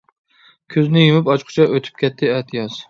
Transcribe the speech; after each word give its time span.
كۆزنى 0.75 1.03
يۇمۇپ 1.05 1.31
ئاچقۇچە، 1.35 1.69
ئۆتۈپ 1.77 2.05
كەتتى 2.05 2.35
ئەتىياز. 2.37 2.79